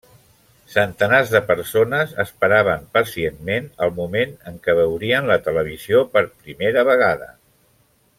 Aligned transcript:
Centenars 0.75 1.33
de 1.33 1.41
persones 1.49 2.15
esperaven 2.23 2.87
pacientment 2.99 3.67
el 3.87 3.93
moment 3.99 4.33
en 4.53 4.57
què 4.65 4.75
veurien 4.83 5.29
la 5.33 5.37
televisió 5.49 6.01
per 6.17 6.25
primera 6.47 6.87
vegada. 6.89 7.29